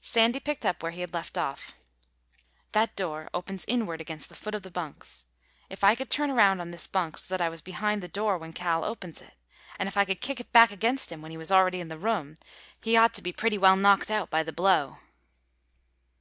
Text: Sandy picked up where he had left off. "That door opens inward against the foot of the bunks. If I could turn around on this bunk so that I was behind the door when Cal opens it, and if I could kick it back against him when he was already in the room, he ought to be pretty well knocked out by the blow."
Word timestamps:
Sandy 0.00 0.38
picked 0.38 0.64
up 0.64 0.84
where 0.84 0.92
he 0.92 1.00
had 1.00 1.12
left 1.12 1.36
off. 1.36 1.72
"That 2.70 2.94
door 2.94 3.28
opens 3.34 3.64
inward 3.66 4.00
against 4.00 4.28
the 4.28 4.36
foot 4.36 4.54
of 4.54 4.62
the 4.62 4.70
bunks. 4.70 5.24
If 5.68 5.82
I 5.82 5.96
could 5.96 6.10
turn 6.10 6.30
around 6.30 6.60
on 6.60 6.70
this 6.70 6.86
bunk 6.86 7.18
so 7.18 7.26
that 7.36 7.44
I 7.44 7.48
was 7.48 7.60
behind 7.60 8.04
the 8.04 8.06
door 8.06 8.38
when 8.38 8.52
Cal 8.52 8.84
opens 8.84 9.20
it, 9.20 9.34
and 9.80 9.88
if 9.88 9.96
I 9.96 10.04
could 10.04 10.20
kick 10.20 10.38
it 10.38 10.52
back 10.52 10.70
against 10.70 11.10
him 11.10 11.22
when 11.22 11.32
he 11.32 11.36
was 11.36 11.50
already 11.50 11.80
in 11.80 11.88
the 11.88 11.98
room, 11.98 12.36
he 12.80 12.96
ought 12.96 13.14
to 13.14 13.20
be 13.22 13.32
pretty 13.32 13.58
well 13.58 13.74
knocked 13.74 14.12
out 14.12 14.30
by 14.30 14.44
the 14.44 14.52
blow." 14.52 14.98